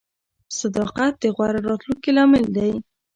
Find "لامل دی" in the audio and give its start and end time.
2.17-2.71